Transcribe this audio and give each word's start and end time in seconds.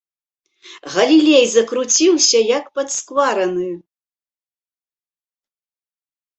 Галілей 0.93 1.45
закруціўся, 1.51 2.39
як 2.57 2.65
падсквараны. 2.79 3.69